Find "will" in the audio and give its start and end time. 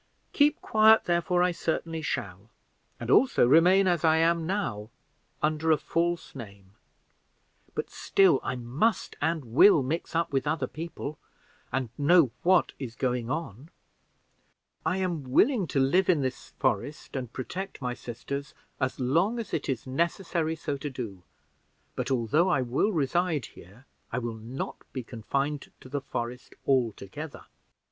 9.53-9.83, 22.63-22.91, 24.17-24.33